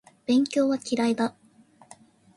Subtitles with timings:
[0.25, 1.35] 勉強は嫌いだ